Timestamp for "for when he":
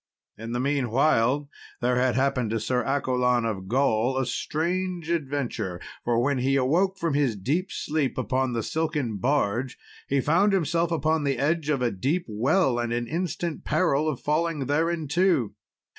6.03-6.55